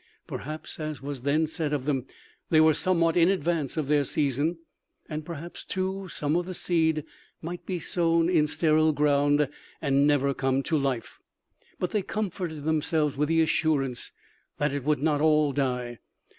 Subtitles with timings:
[0.25, 2.07] Perhaps, as was then said of them,
[2.49, 4.57] they were somewhat in advance of their season,
[5.07, 7.03] and perhaps too, some of the seed
[7.39, 9.47] might be sown in sterile ground
[9.79, 11.19] and never come to life,
[11.77, 14.11] but they comforted themselves with the assurance
[14.57, 15.99] that it would not all die.